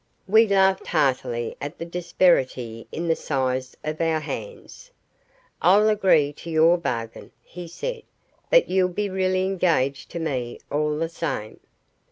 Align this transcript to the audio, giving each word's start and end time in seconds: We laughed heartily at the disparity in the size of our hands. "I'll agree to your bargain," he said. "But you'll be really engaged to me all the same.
We 0.27 0.47
laughed 0.47 0.87
heartily 0.87 1.55
at 1.61 1.77
the 1.77 1.85
disparity 1.85 2.87
in 2.91 3.07
the 3.07 3.15
size 3.15 3.77
of 3.83 4.01
our 4.01 4.19
hands. 4.19 4.89
"I'll 5.61 5.89
agree 5.89 6.33
to 6.33 6.49
your 6.49 6.79
bargain," 6.79 7.31
he 7.43 7.67
said. 7.67 8.01
"But 8.49 8.67
you'll 8.67 8.89
be 8.89 9.11
really 9.11 9.45
engaged 9.45 10.09
to 10.13 10.19
me 10.19 10.57
all 10.71 10.97
the 10.97 11.07
same. 11.07 11.59